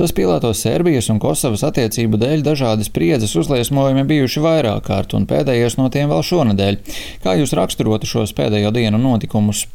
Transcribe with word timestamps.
Saspīlēto 0.00 0.48
Serbijas 0.56 1.10
un 1.12 1.18
Kosovas 1.20 1.60
attiecību 1.66 2.16
dēļ 2.22 2.40
dažādi 2.46 2.86
spriedzes 2.86 3.34
uzliesmojumi 3.36 4.06
bijuši 4.08 4.40
vairāk 4.40 4.86
kārt, 4.86 5.12
un 5.12 5.26
pēdējais 5.28 5.76
no 5.76 5.90
tiem 5.92 6.08
vēl 6.08 6.22
šonadēļ. 6.24 6.78
Kā 7.20 7.34
jūs 7.36 7.52
raksturotu 7.58 8.08
šos 8.08 8.32
pēdējo 8.38 8.70
dienu 8.72 8.96
notikumus? 9.02 9.66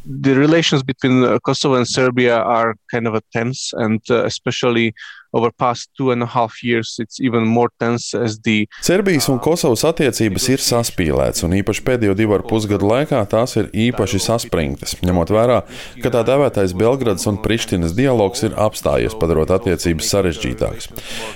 Kosovo 1.46 1.78
and 1.78 1.86
Serbia 1.86 2.40
are 2.42 2.74
kind 2.90 3.06
of 3.06 3.20
tense 3.30 3.70
and 3.78 4.02
uh, 4.10 4.24
especially 4.26 4.90
over 5.36 5.52
past 5.52 5.90
two 5.98 6.10
and 6.14 6.24
a 6.24 6.30
half 6.32 6.62
years 6.64 6.96
it's 7.02 7.20
even 7.20 7.46
more 7.46 7.68
tense 7.78 8.14
as 8.16 8.40
the 8.40 8.66
Serbijas 8.82 9.28
un 9.32 9.40
Kosovas 9.42 9.84
attiecības 9.86 10.48
ir 10.54 10.62
saspīlētas, 10.64 11.44
un 11.46 11.56
īpaši 11.60 11.84
pēdējo 11.86 12.16
divu 12.18 12.36
ar 12.38 12.44
pusgadu 12.48 12.88
laikā 12.88 13.20
tās 13.30 13.56
ir 13.60 13.68
īpaši 13.74 14.20
saspringtas, 14.22 14.96
ņemot 15.04 15.32
vērā, 15.34 15.60
ka 16.02 16.12
tā 16.14 16.22
dēvētais 16.26 16.74
Belgradas 16.78 17.26
un 17.30 17.40
Prištinas 17.42 17.94
dialogs 17.96 18.44
ir 18.46 18.56
apstājies, 18.60 19.16
padarot 19.20 19.52
attiecības 19.56 20.10
sarežģītākas. 20.12 20.90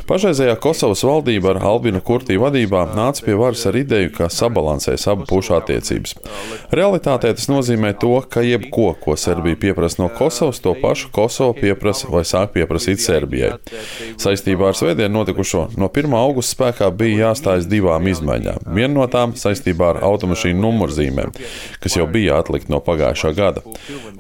Pašreizējā 0.09 0.57
Kosovas 0.63 1.05
valdība 1.07 1.55
ar 1.55 1.63
Albinu 1.73 2.03
Kurtī 2.05 2.39
vadībā 2.41 2.87
nāca 2.97 3.27
pie 3.27 3.37
varas 3.39 3.67
ar 3.69 3.79
ideju, 3.81 4.13
ka 4.17 4.31
sabalansēs 4.33 5.07
abu 5.11 5.27
pušu 5.29 5.57
attiecības. 5.59 6.17
Realitātē 6.75 7.33
tas 7.37 7.49
nozīmē 7.51 7.93
to, 8.01 8.17
ka 8.31 8.45
jebko, 8.47 8.93
ko 9.03 9.17
Serbija 9.21 9.59
pieprasa 9.61 10.03
no 10.03 10.11
Kosovas, 10.15 10.63
to 10.63 10.75
pašu 10.81 11.13
Kosovo 11.15 11.55
pieprasa 11.57 12.11
vai 12.13 12.25
sāk 12.29 12.55
pieprasīt 12.57 13.03
Serbijai. 13.03 13.57
Saistībā 14.21 14.71
ar 14.71 14.79
svētdienu 14.79 15.21
notikušo 15.21 15.67
no 15.81 15.89
1. 15.89 16.15
augusta 16.19 16.57
spēkā 16.57 16.91
bija 16.97 17.31
jāstājas 17.31 17.69
divām 17.71 18.07
izmaiņām. 18.11 18.67
Viena 18.75 18.93
no 18.95 19.07
tām 19.11 19.35
saistībā 19.39 19.95
ar 19.95 20.01
automašīnu 20.11 20.61
numurzīmēm, 20.61 21.33
kas 21.83 21.97
jau 21.99 22.07
bija 22.11 22.41
atlikta 22.41 22.73
no 22.75 22.81
pagājušā 22.85 23.33
gada. 23.37 23.65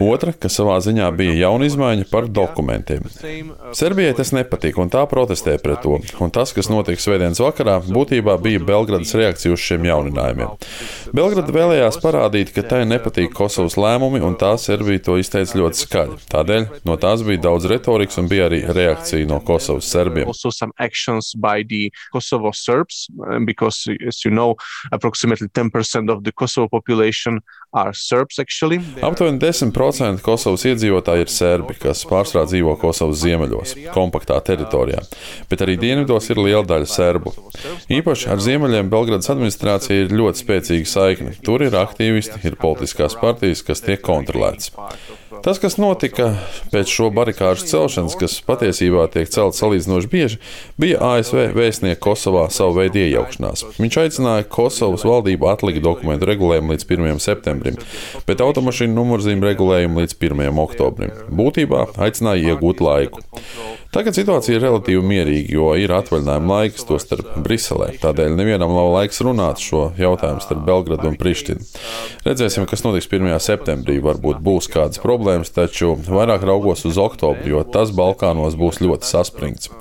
Otra, 0.00 0.32
kas 0.32 0.56
savā 0.58 0.78
ziņā 0.84 1.10
bija 1.16 1.36
jauna 1.44 1.68
izmaiņa 1.68 2.08
par 2.10 2.28
dokumentiem. 2.28 3.06
Serbijai 3.76 4.14
tas 4.18 4.32
nepatika, 4.36 4.82
un 4.82 4.92
tā 4.92 5.04
protestē 5.10 5.56
pret 5.62 5.82
to. 5.84 5.98
Un 6.20 6.32
tas, 6.34 6.54
kas 6.56 6.70
notika 6.72 7.02
svētdienas 7.02 7.40
vakarā, 7.42 7.78
būtībā 7.86 8.36
bija 8.42 8.62
Belgradas 8.64 9.14
reakcija 9.18 9.54
uz 9.54 9.62
šiem 9.64 9.86
jauninājumiem. 9.88 10.56
Belgrada 11.16 11.54
vēlējās 11.54 12.00
parādīt, 12.02 12.54
ka 12.56 12.64
tai 12.66 12.82
nepatīk 12.88 13.34
Kosovas 13.36 13.78
lēmumi, 13.80 14.22
un 14.24 14.36
tā 14.40 14.54
Serbija 14.60 15.04
to 15.08 15.18
izteica 15.20 15.58
ļoti 15.60 15.84
skaļi. 15.84 16.18
Tādēļ 16.30 16.66
no 16.88 16.96
tās 17.00 17.24
bija 17.26 17.44
daudz 17.48 17.68
retorikas 17.70 18.20
un 18.20 18.30
bija 18.30 18.48
arī 18.50 18.62
reakcija 18.66 19.28
no 19.28 19.40
Kosovas 19.40 19.49
serbiem. 19.58 20.28
Actions 20.78 21.34
by 21.34 21.64
the 21.64 21.90
Kosovo 22.12 22.52
Serbs, 22.52 23.08
because 23.44 23.90
as 24.06 24.24
you 24.24 24.30
know, 24.30 24.54
approximately 24.92 25.48
10% 25.48 26.10
of 26.10 26.22
the 26.24 26.32
Kosovo 26.32 26.68
population 26.68 27.40
are 27.72 27.92
Serbs 27.94 28.38
actually. 28.38 28.80
Aptuveni 29.02 29.38
10% 29.38 30.20
Kosovas 30.24 30.64
iedzīvotāji 30.66 31.26
ir 31.26 31.30
serbi, 31.32 31.76
kas 31.78 32.02
pārsvarā 32.08 32.46
dzīvo 32.50 32.74
Kosovas 32.80 33.20
ziemeļos, 33.22 33.76
kompaktā 33.94 34.40
teritorijā, 34.44 35.04
bet 35.50 35.62
arī 35.64 35.76
dienvidos 35.80 36.30
ir 36.30 36.40
liela 36.42 36.64
daļa 36.66 36.90
serbu. 36.90 37.34
Īpaši 37.92 38.30
ar 38.32 38.42
ziemeļiem 38.42 38.90
Belgradas 38.92 39.30
administrācija 39.32 40.04
ir 40.04 40.14
ļoti 40.14 40.44
spēcīga 40.44 40.90
saikne. 40.90 41.36
Tur 41.46 41.64
ir 41.66 41.76
aktīvisti, 41.78 42.42
ir 42.46 42.58
politiskās 42.60 43.16
partijas, 43.20 43.62
kas 43.66 43.84
tiek 43.84 44.02
kontrolētas. 44.02 44.72
Tas, 45.44 45.60
kas 45.62 45.78
notika 45.80 46.32
pēc 46.72 46.90
šo 46.90 47.08
barikāžu 47.14 47.68
celšanas, 47.70 48.16
kas 48.18 48.40
patiesībā 48.44 49.06
tiek 49.14 49.30
celt 49.40 49.56
salīdzinoši 49.58 50.10
bieži, 50.12 50.40
bija 50.80 51.00
ASV 51.14 51.50
vēstnieka 51.56 52.00
Kosovā 52.04 52.46
savu 52.52 52.78
veidu 52.80 53.00
iejaukšanās. 53.02 53.64
Viņš 53.80 53.98
aicināja 54.04 54.48
Kosovas 54.52 55.06
valdību 55.08 55.48
atlikt 55.50 55.82
dokumentu 55.84 56.28
regulējumu 56.30 56.74
līdz 56.74 56.86
1. 56.88 57.22
septembrim, 57.24 57.80
bet 58.28 58.44
automašīnu 58.44 58.96
numurzīm 58.96 59.44
regulējumu 59.48 60.04
līdz 60.04 60.16
1. 60.20 60.62
oktobrim. 60.64 61.14
Būtībā 61.40 61.86
aicināja 62.00 62.54
iegūt 62.54 62.84
laiku. 62.84 63.24
Tagad 63.90 64.14
situācija 64.14 64.54
ir 64.54 64.62
relatīvi 64.62 65.00
mierīga, 65.02 65.50
jo 65.50 65.70
ir 65.74 65.90
atvaļinājuma 65.90 66.60
laiks, 66.60 66.84
to 66.86 66.94
starp 67.02 67.32
Briselē. 67.42 67.88
Tādēļ 67.98 68.36
nevienam 68.38 68.70
nav 68.70 68.92
laiks 68.94 69.18
runāt 69.26 69.58
šo 69.58 69.88
jautājumu 69.98 70.44
starp 70.44 70.60
Belgradu 70.68 71.08
un 71.10 71.16
Prištinu. 71.18 71.64
Redzēsim, 72.22 72.68
kas 72.70 72.84
notiks 72.84 73.10
1. 73.10 73.26
septembrī. 73.42 73.96
Varbūt 74.04 74.38
būs 74.46 74.70
kādas 74.70 75.02
problēmas, 75.02 75.50
taču 75.56 75.96
vairāk 76.06 76.46
raugos 76.46 76.84
uz 76.86 77.00
oktobri, 77.02 77.50
jo 77.50 77.64
tas 77.66 77.90
Balkānos 77.90 78.54
būs 78.60 78.78
ļoti 78.78 79.08
saspringts. 79.10 79.72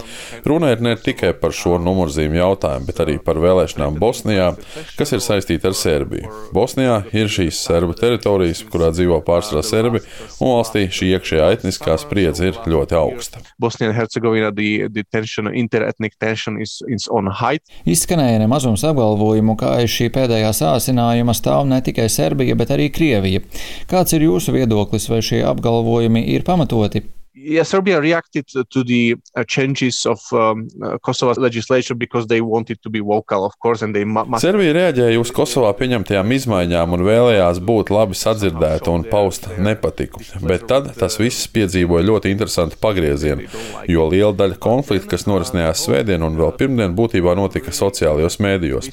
Runa 0.41 0.73
ir 0.73 0.81
ne 0.81 0.95
tikai 0.97 1.35
par 1.37 1.53
šo 1.53 1.77
numurzīmu 1.77 2.39
jautājumu, 2.39 2.89
bet 2.89 3.03
arī 3.05 3.19
par 3.21 3.37
vēlēšanām 3.45 4.01
Bosnijā, 4.01 4.49
kas 4.97 5.13
ir 5.13 5.21
saistīta 5.21 5.69
ar 5.69 5.77
Serbiju. 5.77 6.33
Bosnijā 6.57 7.03
ir 7.13 7.29
šīs 7.29 7.61
serbu 7.61 7.93
teritorijas, 8.01 8.65
kurā 8.73 8.89
dzīvo 8.89 9.21
pārsvarā 9.29 9.61
serbi, 9.69 10.01
un 10.41 10.55
valstī 10.55 10.87
šī 10.89 11.13
iekšējā 11.13 11.53
etniskā 11.59 12.01
spriedze 12.01 12.49
ir 12.49 12.61
ļoti 12.65 12.97
augsta. 12.97 13.45
Bosnija 13.61 13.98
Hercegovina 13.99 14.53
the, 14.55 14.87
the 14.89 15.03
tension, 15.11 15.51
interethnic 15.51 16.17
tension 16.19 16.59
is, 16.61 16.79
is 16.87 17.07
on 17.11 17.29
height. 17.41 17.63
Izskanēja 17.89 18.39
nemazums 18.41 18.85
apgalvojumu, 18.87 19.57
ka 19.59 19.75
aiz 19.79 19.91
šī 19.93 20.09
pēdējā 20.15 20.51
sāsinājuma 20.61 21.35
stāv 21.37 21.67
ne 21.69 21.81
tikai 21.85 22.09
Serbija, 22.11 22.57
bet 22.59 22.73
arī 22.75 22.89
Krievija. 22.95 23.43
Kāds 23.91 24.15
ir 24.17 24.27
jūsu 24.29 24.55
viedoklis, 24.55 25.09
vai 25.11 25.21
šie 25.25 25.43
apgalvojumi 25.51 26.25
ir 26.33 26.47
pamatoti? 26.47 27.05
Yeah, 27.41 27.63
Serbia 27.63 28.01
reacted 28.01 28.47
to 28.47 28.83
the 28.83 29.15
uh, 29.35 29.43
changes 29.43 30.05
of 30.05 30.19
um, 30.33 30.67
uh, 30.83 30.97
Kosova's 30.97 31.37
legislation 31.37 31.97
because 31.97 32.27
they 32.27 32.41
wanted 32.41 32.81
to 32.83 32.89
be 32.89 32.99
vocal, 32.99 33.45
of 33.45 33.57
course, 33.59 33.81
and 33.81 33.95
they 33.95 34.03
must. 34.03 34.43
Serbija 34.43 34.73
reaģēja 34.75 35.19
uz 35.21 35.31
Kosovā 35.35 35.71
pieņemtajām 35.79 36.33
izmaiņām 36.35 36.95
un 36.97 37.05
vēlējās 37.07 37.61
būt 37.65 37.91
labi 37.93 38.17
sadzirdēta 38.19 38.91
un 38.91 39.05
paust 39.09 39.47
nepatiku. 39.57 40.23
Bet 40.43 40.67
tad 40.69 40.91
tas 40.99 41.19
viss 41.21 41.47
piedzīvoja 41.53 42.07
ļoti 42.09 42.33
interesantu 42.33 42.79
pagriezienu, 42.81 43.47
jo 43.89 44.07
liela 44.11 44.33
daļa 44.35 44.59
konflikta, 44.61 45.13
kas 45.15 45.27
norisinājās 45.29 45.85
svētdien 45.87 46.23
un 46.25 46.37
vēl 46.39 46.53
pirmdien, 46.59 46.95
būtībā 46.97 47.35
notika 47.39 47.73
sociālajos 47.75 48.39
mēdījos. 48.43 48.91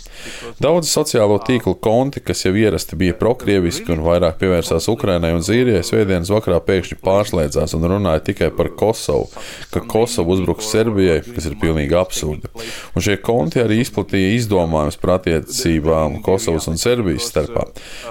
Daudzi 0.62 0.92
sociālo 0.92 1.38
tīklu 1.42 1.76
konti, 1.82 2.22
kas 2.24 2.46
jau 2.46 2.54
ierasti 2.56 2.98
bija 2.98 3.16
prokrieviski 3.18 3.94
un 3.96 4.04
vairāk 4.06 4.38
pievērsās 4.40 4.88
Ukrainai 4.92 5.34
un 5.36 5.44
Zīrijai, 5.46 5.84
svētdienas 5.86 6.32
vakarā 6.32 6.60
pēkšņi 6.64 7.00
pārslēdzās 7.04 7.76
un 7.76 7.88
runāja 7.90 8.24
tikai 8.26 8.35
tikai 8.36 8.50
par 8.56 8.68
Kosovu, 8.76 9.28
ka 9.70 9.80
Kosova 9.88 10.34
uzbruks 10.36 10.68
Serbijai, 10.70 11.22
kas 11.24 11.48
ir 11.48 11.56
pilnīgi 11.60 11.96
absurdi. 11.96 12.50
Un 12.94 13.04
šie 13.04 13.16
konti 13.24 13.62
arī 13.62 13.80
izplatīja 13.80 14.34
izdomājumus 14.36 14.98
par 15.00 15.16
attiecībām 15.16 16.20
Kosovas 16.26 16.68
un 16.70 16.76
Serbijas 16.80 17.30
starpā. 17.30 17.66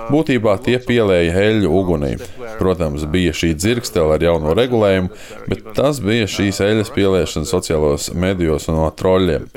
Būtībā 0.10 0.58
tie 0.66 0.78
pielēja 0.82 1.36
eļļu 1.46 1.72
ugunī. 1.80 2.16
Protams, 2.60 3.06
bija 3.12 3.34
šī 3.36 3.54
dzirkstele 3.58 4.16
ar 4.16 4.24
jauno 4.24 4.56
regulējumu, 4.58 5.12
bet 5.52 5.66
tas 5.78 6.02
bija 6.04 6.28
šīs 6.30 6.62
eļļas 6.66 6.94
pieliešana 6.96 7.50
sociālos 7.50 8.10
medijos 8.16 8.70
un 8.72 8.80
no 8.80 8.90
troļļiem. 8.98 9.48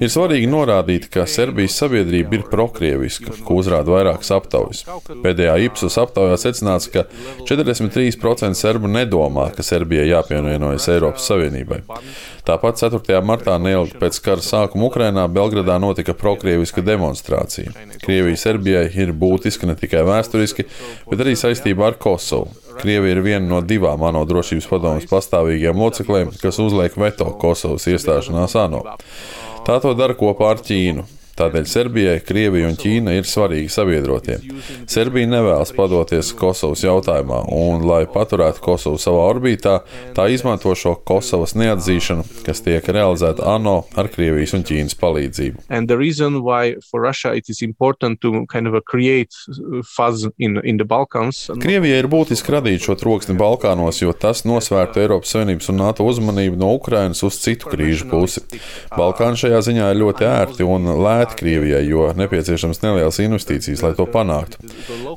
Ir 0.00 0.12
svarīgi 0.12 0.50
norādīt, 0.50 1.08
ka 1.12 1.26
Serbijas 1.30 1.76
sabiedrība 1.82 2.38
ir 2.38 2.46
prokrieviska, 2.50 3.36
ko 3.44 3.58
uzrāda 3.60 3.94
vairākas 3.94 4.32
aptaujas. 4.34 4.84
Pēdējā 5.24 5.56
Ipsos 5.68 5.98
aptaujā 6.00 6.38
secināts, 6.40 6.88
ka 6.92 7.06
43% 7.48 8.54
serbu 8.58 8.90
nedomā, 8.90 9.50
ka 9.54 9.64
Serbijai 9.66 10.13
jāpievienojas 10.14 10.88
Eiropas 10.94 11.28
Savienībai. 11.30 11.82
Tāpat 12.44 12.80
4. 12.82 13.20
martā, 13.26 13.56
neilgi 13.60 13.98
pēc 14.00 14.18
kara 14.24 14.44
sākuma 14.44 14.88
Ukrainā, 14.90 15.26
Belgradā 15.32 15.78
notika 15.82 16.16
prokrieviska 16.18 16.84
demonstrācija. 16.84 17.72
Krievija 18.02 18.40
Serbijai 18.40 18.88
ir 19.04 19.14
būtiska 19.16 19.68
ne 19.70 19.78
tikai 19.78 20.04
vēsturiski, 20.06 20.66
bet 21.10 21.24
arī 21.24 21.36
saistībā 21.40 21.92
ar 21.92 21.98
Kosovu. 22.00 22.52
Krievija 22.80 23.14
ir 23.14 23.22
viena 23.22 23.46
no 23.46 23.60
divām 23.62 24.02
ANO 24.02 24.24
drošības 24.28 24.66
padomus 24.70 25.08
pastāvīgiem 25.10 25.78
locekļiem, 25.78 26.34
kas 26.42 26.58
uzliek 26.62 26.96
veto 26.98 27.30
Kosovas 27.40 27.86
iestāšanās 27.90 28.56
ANO. 28.58 28.82
Tā 29.64 29.78
to 29.80 29.94
dara 29.96 30.16
kopā 30.18 30.50
ar 30.52 30.60
Ķīnu. 30.64 31.06
Tādēļ 31.34 31.64
Serbijai, 31.66 32.18
Krievija 32.22 32.68
un 32.70 32.76
Ķīna 32.78 33.16
ir 33.18 33.26
svarīgi 33.26 33.70
sabiedrotie. 33.72 34.36
Serbija 34.90 35.26
nevēlas 35.32 35.72
padoties 35.74 36.30
Kosovas 36.38 36.84
jautājumā, 36.86 37.40
un, 37.50 37.82
lai 37.88 38.04
paturētu 38.10 38.62
Kosovu 38.62 39.00
savā 39.02 39.24
orbītā, 39.32 39.80
tā 40.14 40.28
izmanto 40.30 40.70
šo 40.78 40.94
Kosovas 41.06 41.56
neatzīšanu, 41.58 42.22
kas 42.46 42.62
tiek 42.62 42.86
realizēta 42.86 43.48
ANO 43.54 43.80
ar 43.98 44.10
Krievijas 44.14 44.54
un 44.54 44.62
Ķīnas 44.66 44.94
palīdzību. 45.00 45.66
Kind 48.54 48.68
of 48.68 48.76
in, 50.38 50.60
in 50.62 50.78
Krievijai 51.64 51.98
ir 52.04 52.10
būtiski 52.12 52.54
radīt 52.54 52.86
šo 52.86 52.94
troksni 53.00 53.34
Balkānos, 53.38 53.98
jo 54.04 54.14
tas 54.14 54.44
nosvērtu 54.46 55.02
Eiropas 55.02 55.34
Savienības 55.34 55.72
un 55.72 55.80
NATO 55.82 56.06
uzmanību 56.06 56.60
no 56.60 56.70
Ukrainas 56.78 57.24
uz 57.26 57.40
citu 57.42 57.72
krīžu 57.72 58.06
pusi. 58.12 58.44
Balkāni 58.94 59.40
šajā 59.40 59.64
ziņā 59.70 59.90
ir 59.90 60.02
ļoti 60.04 60.28
ērti 60.28 60.66
un 60.68 60.92
lēti 61.02 61.23
lēti 61.24 61.38
Krievijai, 61.40 61.84
jo 61.88 62.12
nepieciešams 62.16 62.82
nelielas 62.82 63.18
investīcijas, 63.22 63.82
lai 63.84 63.92
to 63.96 64.06
panāktu. 64.06 64.60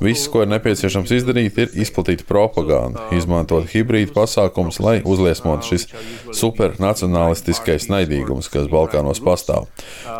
Viss, 0.02 0.28
ko 0.30 0.42
ir 0.42 0.50
nepieciešams 0.52 1.12
izdarīt, 1.12 1.58
ir 1.58 1.74
izplatīt 1.74 2.24
propagandu, 2.28 3.00
izmantot 3.16 3.68
hibrīdu 3.68 4.14
pasākumus, 4.16 4.80
lai 4.80 4.98
uzliesmotu 5.04 5.68
šis 5.68 5.88
supernacionālistiskais 6.32 7.88
naidīgums, 7.92 8.48
kas 8.52 8.70
Balkānos 8.72 9.20
pastāv. 9.20 9.68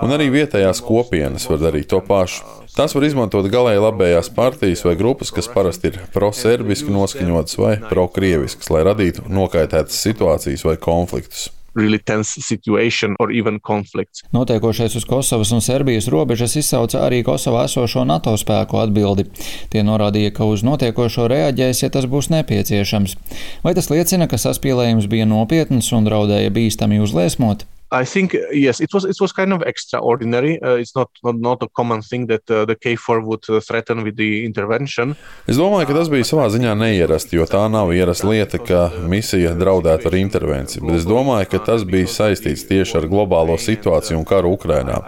Un 0.02 0.12
arī 0.12 0.29
vietējās 0.35 0.82
kopienas 0.85 1.49
var 1.49 1.62
darīt 1.62 1.88
to 1.88 2.02
pašu. 2.05 2.44
Tās 2.76 2.94
var 2.94 3.08
izmantot 3.08 3.49
galēji 3.50 3.82
labējās 3.82 4.29
partijas 4.37 4.84
vai 4.87 4.94
grupas, 4.99 5.32
kas 5.34 5.49
parasti 5.50 5.91
ir 5.91 6.00
pro-serbiski 6.14 6.93
noskaņotas 6.94 7.58
vai 7.58 7.76
pro-krieviskas, 7.88 8.70
lai 8.70 8.84
radītu 8.87 9.26
nokaitētas 9.32 9.99
situācijas 10.05 10.67
vai 10.69 10.76
konfliktus. 10.79 11.49
Really 11.75 11.99
tense 11.99 12.41
situation 12.41 13.15
or 13.19 13.32
even 13.32 13.61
conflicts. 13.61 14.25
Notiekošais 14.32 14.97
uz 14.97 15.05
Kosovas 15.05 15.53
un 15.53 15.62
Serbijas 15.65 16.09
robežas 16.09 16.56
izsauca 16.56 17.05
arī 17.06 17.23
Kosovā 17.26 17.65
esošo 17.69 18.05
NATO 18.09 18.35
spēku 18.41 18.81
atbildi. 18.82 19.29
Tie 19.73 19.85
norādīja, 19.87 20.35
ka 20.35 20.49
uz 20.49 20.65
notiekošo 20.67 21.29
reaģēs, 21.31 21.85
ja 21.85 21.91
tas 21.94 22.09
būs 22.11 22.31
nepieciešams. 22.35 23.17
Vai 23.65 23.75
tas 23.79 23.91
liecina, 23.93 24.29
ka 24.29 24.41
saspīlējums 24.41 25.11
bija 25.11 25.29
nopietns 25.29 25.93
un 25.93 26.09
draudēja 26.09 26.55
bīstami 26.55 27.03
uzliesmot? 27.05 27.67
I 27.90 28.05
think 28.05 28.37
yes, 28.52 28.81
it 28.81 28.93
was 28.93 29.05
it 29.05 29.17
was 29.20 29.32
kind 29.32 29.52
of 29.52 29.62
extraordinary. 29.62 30.61
Uh, 30.62 30.75
it's 30.75 30.94
not, 30.94 31.08
not 31.25 31.37
not 31.37 31.62
a 31.62 31.69
common 31.69 32.02
thing 32.02 32.26
that 32.26 32.44
uh, 32.50 32.67
the 32.67 32.76
KFOR 32.76 33.25
would 33.25 33.49
uh, 33.49 33.61
threaten 33.61 34.05
with 34.05 34.17
the 34.17 34.44
intervention. 34.44 35.17
Es 35.49 35.56
domāju, 35.56 35.88
ka 35.88 35.96
tas 35.96 36.11
bija 36.12 36.26
savā 36.29 36.50
ziņā 36.52 36.75
neierasti, 36.76 37.38
jo 37.38 37.46
tā 37.49 37.62
nav 37.73 37.94
ierasta 37.96 38.29
lieta, 38.29 38.61
ka 38.61 38.82
misija 39.08 39.55
draudētu 39.56 40.11
ar 40.11 40.17
intervenciju. 40.20 40.85
Bet 40.85 40.99
es 41.00 41.06
domāju, 41.08 41.49
ka 41.55 41.62
tas 41.64 41.87
bija 41.88 42.11
saistīts 42.12 42.67
tieši 42.69 42.99
ar 43.00 43.06
globālo 43.08 43.56
situāciju 43.56 44.20
un 44.20 44.29
karu 44.29 44.52
Ukrainā. 44.58 45.00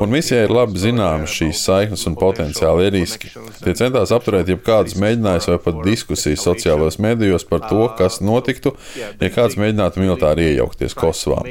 Un 0.00 0.12
misijai 0.14 0.46
ir 0.46 0.56
labi 0.56 0.80
zināmas 0.80 1.36
šīs 1.36 1.60
saiknes 1.66 2.06
un 2.08 2.16
potenciāli 2.16 2.88
riski. 2.96 3.34
Tie 3.60 3.76
centās 3.76 4.14
apturēt 4.16 4.48
jebkādas 4.48 4.96
mēģinājumus 4.96 5.50
vai 5.52 5.60
pat 5.68 5.84
diskusijas 5.84 6.48
sociālajos 6.48 6.96
medijos 6.96 7.44
par 7.44 7.66
to, 7.68 7.84
kas 8.00 8.22
notiktu, 8.24 8.72
ja 8.96 9.32
kāds 9.36 9.60
mēģinātu 9.60 10.00
militāri 10.00 10.48
iejaukties 10.54 10.96
Kosovā. 10.96 11.44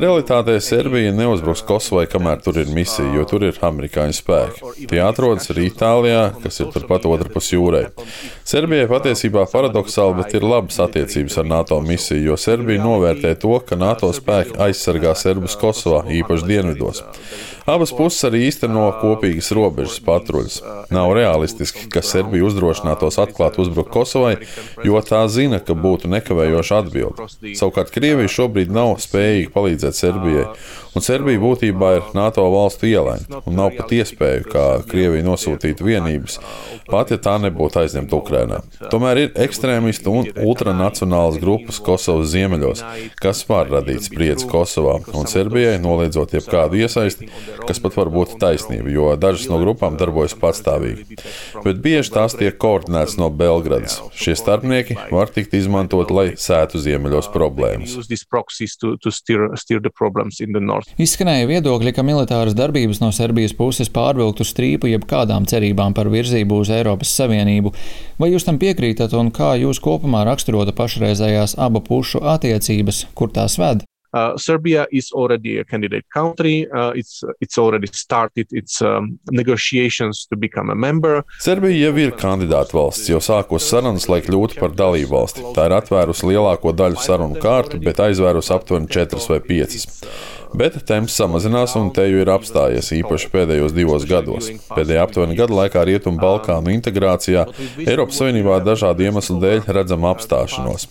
Realitātē 0.00 0.54
Serbija 0.64 1.10
neuzbruks 1.12 1.60
Kosovai, 1.68 2.06
kamēr 2.08 2.38
tur 2.40 2.56
ir 2.62 2.70
misija, 2.72 3.04
jo 3.12 3.26
tur 3.28 3.44
ir 3.44 3.58
amerikāņu 3.68 4.16
spēki. 4.16 4.86
Tie 4.88 5.02
atrodas 5.04 5.50
arī 5.52 5.66
Itālijā, 5.68 6.22
kas 6.40 6.62
ir 6.62 6.70
turpat 6.72 7.04
otrpus 7.10 7.50
jūrai. 7.52 7.82
Serbijai 8.48 8.88
patiesībā 8.88 9.44
paradoxāli, 9.52 10.16
bet 10.22 10.38
ir 10.38 10.46
labas 10.48 10.80
attiecības 10.80 11.36
ar 11.42 11.50
NATO 11.52 11.82
misiju, 11.84 12.30
jo 12.30 12.38
Serbija 12.40 12.80
novērtē 12.80 13.34
to, 13.44 13.52
ka 13.66 13.76
NATO 13.76 14.08
spēki 14.16 14.56
aizsargā 14.70 15.12
serbus 15.20 15.58
Kosovā, 15.60 16.06
īpaši 16.22 16.48
dienvidos. 16.48 17.04
Abas 17.70 17.92
puses 17.94 18.24
arī 18.26 18.46
īsteno 18.48 18.86
kopīgas 18.98 19.50
robežas 19.54 20.00
patruļas. 20.02 20.56
Nav 20.90 21.12
realistiski, 21.14 21.84
ka 21.92 22.02
Serbija 22.02 22.46
uzdrošinātos 22.48 23.20
atklāt 23.22 23.60
uzbrukt 23.62 23.92
Kosovai, 23.94 24.38
jo 24.86 24.98
tā 25.06 25.20
zina, 25.30 25.60
ka 25.62 25.76
būtu 25.78 26.10
nekavējoša 26.10 26.80
atbilde. 26.82 27.28
Savukārt 27.60 27.92
Krievija 27.94 28.32
šobrīd 28.32 28.72
nav 28.74 28.96
spējīga 29.04 29.52
palīdzēt 29.54 29.89
Serbijai, 29.96 30.46
un 30.96 31.04
Serbija 31.04 31.40
būtībā 31.42 31.90
ir 31.96 32.08
NATO 32.16 32.44
valstu 32.52 32.88
ielaņa, 32.90 33.42
un 33.44 33.56
nav 33.58 33.72
pat 33.76 33.92
iespēju, 33.94 34.46
kā 34.50 34.64
Krievija 34.90 35.26
nosūtīt 35.26 35.82
vienības, 35.84 36.38
pat 36.90 37.12
ja 37.14 37.18
tā 37.22 37.36
nebūtu 37.42 37.82
aizņemta 37.82 38.18
Ukrainā. 38.18 38.60
Tomēr 38.92 39.22
ir 39.24 39.30
ekstrēmisti 39.46 40.10
un 40.10 40.30
ultranacionālas 40.46 41.38
grupas 41.42 41.80
Kosovas 41.84 42.32
ziemeļos, 42.34 42.84
kas 43.22 43.42
var 43.48 43.70
radīt 43.70 44.08
spriedzi 44.08 44.48
Kosovā, 44.50 44.98
un 45.14 45.30
Serbijai 45.30 45.78
noliedzot 45.82 46.34
jebkādu 46.36 46.80
iesaisti, 46.80 47.30
kas 47.66 47.82
pat 47.82 47.98
var 47.98 48.12
būt 48.14 48.36
taisnība, 48.42 48.90
jo 48.90 49.12
dažas 49.20 49.48
no 49.50 49.60
grupām 49.62 49.98
darbojas 50.00 50.36
patstāvīgi. 50.38 51.20
Bet 51.64 51.82
bieži 51.84 52.14
tās 52.16 52.36
tiek 52.38 52.56
koordinētas 52.60 53.18
no 53.20 53.30
Belgradas. 53.30 54.00
Šie 54.16 54.34
starpnieki 54.38 54.96
var 55.10 55.30
tikt 55.34 55.54
izmantot, 55.58 56.10
lai 56.14 56.32
sētu 56.40 56.80
ziemeļos 56.82 57.30
problēmas. 57.34 57.96
Izskanēja 61.00 61.48
viedokļi, 61.50 61.94
ka 61.96 62.04
militāras 62.06 62.56
darbības 62.58 63.02
no 63.02 63.10
Serbijas 63.16 63.56
puses 63.56 63.92
pārvilktu 63.92 64.46
strīpu 64.46 64.92
jebkādām 64.92 65.48
cerībām 65.50 65.96
par 65.96 66.12
virzību 66.12 66.62
uz 66.62 66.72
Eiropas 66.74 67.14
Savienību. 67.18 67.74
Vai 68.20 68.32
jūs 68.32 68.46
tam 68.48 68.60
piekrītat 68.62 69.16
un 69.18 69.32
kā 69.34 69.54
jūs 69.60 69.82
kopumā 69.82 70.26
raksturotu 70.28 70.76
pašreizējās 70.76 71.56
abu 71.58 71.82
pušu 71.86 72.22
attiecības, 72.36 73.06
kur 73.14 73.32
tās 73.34 73.58
ved? 73.60 73.89
Uh, 74.12 74.36
Serbia 74.36 74.86
is 74.90 75.12
already 75.12 75.58
a 75.58 75.64
candidate 75.64 76.06
country. 76.12 76.68
Uh, 76.70 76.90
it's 76.94 77.22
it's 77.40 77.58
already 77.58 77.86
started 77.92 78.46
its 78.50 78.82
um, 78.82 79.18
negotiations 79.30 80.26
to 80.30 80.36
become 80.36 80.70
a 80.70 80.74
member. 80.74 81.22
Serbija 81.40 81.90
jau 81.90 81.94
ir 82.02 82.16
kandidāta 82.18 82.74
valsts, 82.74 83.10
jau 83.10 83.20
sākos 83.22 83.68
sarunas, 83.70 84.08
lai 84.10 84.20
kļūtu 84.26 84.58
par 84.60 84.74
dalību 84.74 85.14
valsti. 85.14 85.46
Tā 85.54 85.68
ir 85.70 85.76
atvērusi 85.78 86.32
lielāko 86.32 86.74
daļu 86.74 87.00
sarunu 87.04 87.38
kārtu, 87.42 87.78
bet 87.84 88.02
aizvērusi 88.02 88.54
aptuveni 88.56 88.90
četras 88.90 89.30
vai 89.30 89.40
piecas 89.44 89.86
bet 90.54 90.78
temps 90.86 91.14
samazinās 91.16 91.76
un 91.78 91.90
te 91.94 92.04
jau 92.08 92.20
ir 92.22 92.30
apstājies 92.32 92.90
īpaši 93.00 93.30
pēdējos 93.32 93.74
divos 93.76 94.06
gados. 94.08 94.50
Pēdējā 94.70 95.04
aptuveni 95.06 95.38
gada 95.38 95.56
laikā 95.62 95.84
Rietumu 95.86 96.20
Balkānu 96.22 96.72
integrācijā 96.74 97.46
Eiropas 97.86 98.20
Savienībā 98.20 98.60
dažādu 98.66 99.06
iemeslu 99.06 99.38
dēļ 99.42 99.68
redzama 99.76 100.14
apstāšanos. 100.14 100.88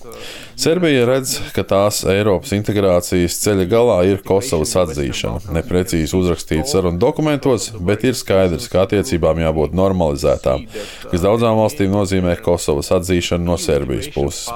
Serbija 0.60 1.06
redz, 1.08 1.38
ka 1.56 1.64
tās 1.64 2.02
Eiropas 2.10 2.52
integrācijas 2.58 3.38
ceļa 3.44 3.68
galā 3.72 4.00
ir 4.10 4.24
Kosovas 4.26 4.76
atzīšana. 4.82 5.54
Neprecīzi 5.56 6.18
uzrakstīts 6.18 6.76
sarunu 6.76 7.00
dokumentos, 7.00 7.70
bet 7.80 8.04
ir 8.08 8.18
skaidrs, 8.20 8.68
ka 8.72 8.84
attiecībām 8.84 9.40
jābūt 9.46 9.78
normalizētām, 9.80 10.66
kas 11.12 11.24
daudzām 11.24 11.60
valstīm 11.62 11.94
nozīmē 11.96 12.36
Kosovas 12.44 12.92
atzīšanu 13.00 13.48
no 13.52 13.60
Serbijas 13.60 14.12
puses. 14.16 14.50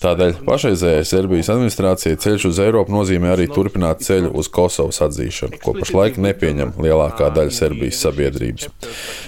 Tādēļ 0.00 0.38
pašreizējai 0.46 1.04
Serbijas 1.08 1.50
administrācijai 1.52 2.16
ceļš 2.20 2.48
uz 2.50 2.60
Eiropu 2.64 2.94
nozīmē 2.94 3.34
arī 3.34 3.46
turpināt 3.52 4.04
ceļu 4.06 4.25
ceļu 4.26 4.38
uz 4.38 4.48
Kosovas 4.48 5.00
atzīšanu, 5.02 5.60
ko 5.62 5.74
pašlaik 5.76 6.18
nepieņem 6.18 6.74
lielākā 6.80 7.30
daļa 7.34 7.52
Serbijas 7.52 8.00
sabiedrības. 8.02 8.68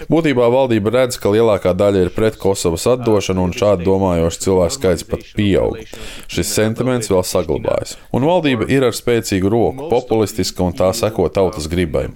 Būtībā 0.09 0.49
valdība 0.51 0.91
redz, 0.91 1.19
ka 1.19 1.31
lielākā 1.31 1.75
daļa 1.75 2.07
ir 2.07 2.11
pret 2.15 2.39
Kosovas 2.39 2.87
atdošanu, 2.87 3.45
un 3.45 3.53
šādi 3.53 3.85
domājoši 3.85 4.43
cilvēku 4.45 4.75
skaits 4.75 5.05
pat 5.05 5.25
pieaug. 5.37 5.79
Šis 6.29 6.53
sentiments 6.53 7.11
vēl 7.11 7.25
saglabājas. 7.25 7.97
Un 8.13 8.27
valdība 8.27 8.69
ir 8.69 8.85
ar 8.85 8.95
spēcīgu 8.95 9.49
roku, 9.49 9.89
populistiska 9.91 10.65
un 10.65 10.75
tā 10.77 10.91
seko 10.95 11.29
tautas 11.29 11.69
gribai. 11.69 12.09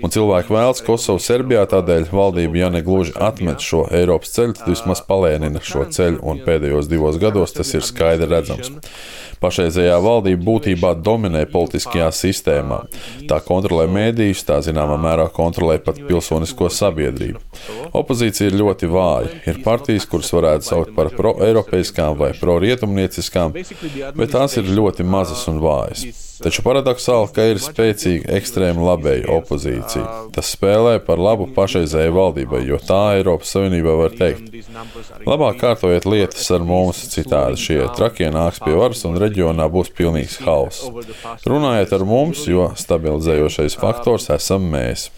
Un 0.00 0.10
cilvēki 0.10 0.54
vēlas 0.54 0.84
Kosovu 0.84 1.20
Serbijā, 1.20 1.66
tādēļ 1.70 2.10
valdība, 2.12 2.64
ja 2.64 2.70
ne 2.70 2.82
gluži 2.82 3.14
atmet 3.16 3.60
šo 3.64 3.86
Eiropas 3.90 4.34
ceļu, 4.36 4.56
tad 4.58 4.70
vismaz 4.70 5.02
palēnina 5.06 5.62
šo 5.62 5.86
ceļu, 5.90 6.22
un 6.22 6.44
pēdējos 6.46 6.90
divos 6.90 7.20
gados 7.20 7.56
tas 7.56 7.74
ir 7.74 7.86
skaidri 7.86 8.30
redzams. 8.30 8.72
Pašreizējā 9.40 9.96
valdība 10.04 10.44
būtībā 10.44 10.92
dominē 11.00 11.46
politiskajā 11.48 12.10
sistēmā. 12.12 12.82
Tā 13.30 13.40
kontrolē 13.44 13.86
mēdījus, 13.88 14.44
tā 14.48 14.60
zināmā 14.64 14.98
mērā 15.00 15.28
kontrolē 15.32 15.78
pat 15.84 16.00
pilsonisko 16.04 16.68
sabiedrību. 16.76 17.40
Opozīcija 17.96 18.50
ir 18.50 18.58
ļoti 18.60 18.90
vāja. 18.92 19.32
Ir 19.48 19.62
partijas, 19.64 20.08
kuras 20.10 20.32
varētu 20.36 20.68
saukt 20.68 20.96
par 20.96 21.12
pro-eiropeiskām 21.16 22.18
vai 22.20 22.34
pro-rietumnieciskām, 22.36 23.56
bet 23.56 24.36
tās 24.36 24.60
ir 24.60 24.68
ļoti 24.76 25.08
mazas 25.08 25.48
un 25.48 25.62
vājas. 25.64 26.29
Taču 26.40 26.62
paradoxāli, 26.64 27.28
ka 27.36 27.44
ir 27.50 27.58
spēcīga 27.60 28.30
ekstrēma 28.38 28.80
labēja 28.80 29.28
opozīcija. 29.34 30.04
Tas 30.32 30.52
spēlē 30.54 30.94
par 31.04 31.20
labu 31.20 31.46
pašreizējai 31.56 32.14
valdībai, 32.16 32.62
jo 32.64 32.78
tā 32.80 33.00
Eiropas 33.18 33.52
Savienībā 33.52 33.92
var 33.98 34.14
teikt, 34.16 34.48
labāk 35.28 35.60
kārtojiet 35.60 36.08
lietas 36.08 36.48
ar 36.56 36.64
mums, 36.64 37.02
citādi 37.12 37.60
šie 37.60 37.78
trakie 37.96 38.30
nāks 38.32 38.62
pie 38.64 38.72
varas 38.78 39.04
un 39.08 39.18
reģionā 39.20 39.68
būs 39.72 39.92
pilnīgs 39.96 40.38
hauss. 40.46 40.88
Runājiet 41.44 41.92
ar 41.98 42.06
mums, 42.08 42.46
jo 42.48 42.70
stabilizējošais 42.78 43.76
faktors 43.80 44.30
esam 44.32 44.64
mēs. 44.72 45.10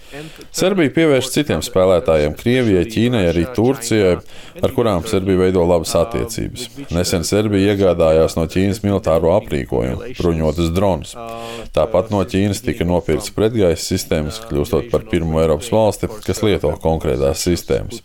Serbija 0.53 0.93
pievērš 0.93 1.31
citiem 1.33 1.63
spēlētājiem- 1.65 2.35
Krievijai, 2.43 2.85
Ķīnai, 2.93 3.23
arī 3.31 3.47
Turcijai, 3.55 4.19
ar 4.63 4.75
kurām 4.77 5.07
Serbija 5.09 5.45
veido 5.47 5.65
labas 5.65 5.95
attiecības. 5.97 6.69
Nesen 6.91 7.25
Serbija 7.25 7.73
iegādājās 7.73 8.37
no 8.37 8.45
Ķīnas 8.51 8.83
militāro 8.85 9.33
aprīkojumu, 9.39 10.13
bruņotas 10.19 10.75
dronus. 10.75 11.12
Tāpat 11.13 12.11
no 12.13 12.23
Ķīnas 12.29 12.63
tika 12.65 12.87
nopirktas 12.89 13.33
pretgaisa 13.37 13.85
sistēmas, 13.85 14.41
kļūstot 14.49 14.91
par 14.93 15.07
pirmo 15.11 15.41
Eiropas 15.43 15.71
valsti, 15.73 16.11
kas 16.27 16.43
lieto 16.47 16.73
konkrētās 16.83 17.45
sistēmas. 17.47 18.03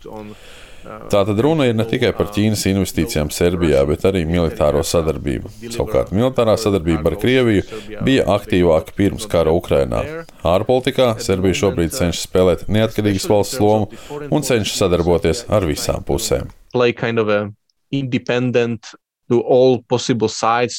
Tātad 1.12 1.40
runa 1.44 1.66
ir 1.68 1.74
ne 1.76 1.84
tikai 1.88 2.14
par 2.16 2.30
Ķīnas 2.32 2.62
investīcijām 2.70 3.28
Serbijā, 3.34 3.82
bet 3.88 4.06
arī 4.08 4.22
militāro 4.28 4.80
sadarbību. 4.86 5.50
Savukārt 5.74 6.14
militārā 6.16 6.54
sadarbība 6.60 7.12
ar 7.12 7.16
Krieviju 7.20 7.64
bija 8.06 8.24
aktīvāka 8.36 8.94
pirms 8.96 9.26
kara 9.28 9.52
Ukrainā. 9.56 10.04
Ārpolitikā 10.48 11.10
Serbija 11.24 11.58
šobrīd 11.64 11.92
cenšas 11.96 12.24
spēlēt 12.28 12.64
neatkarīgas 12.72 13.28
valsts 13.28 13.60
lomu 13.60 13.90
un 14.30 14.46
cenšas 14.46 14.80
sadarboties 14.80 15.44
ar 15.52 15.68
visām 15.68 16.06
pusēm. 16.08 16.48
Kind 16.98 17.18
of 17.18 17.28
independent 17.90 18.94
to 19.28 19.40
all 19.40 19.82
possible 19.88 20.28
sides 20.28 20.76